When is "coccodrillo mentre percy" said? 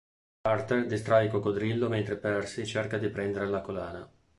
1.29-2.65